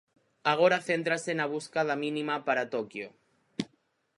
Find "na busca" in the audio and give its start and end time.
1.35-1.79